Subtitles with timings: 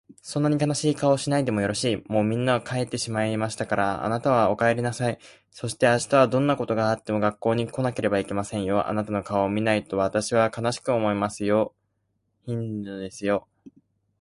[0.23, 2.11] 「そんなに悲しい顔をしないでもよろしい。
[2.11, 5.19] もうみんなは帰ってしまいましたから、あなたはお帰りなさい。
[5.51, 8.87] そして明日はどんなことがあっても学校に来なければいけませんよ。
[8.89, 11.75] あなたの顔を見ないと私は悲しく思いますよ。
[12.47, 13.47] 屹度ですよ。」